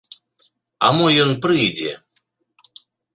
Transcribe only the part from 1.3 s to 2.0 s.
прыйдзе?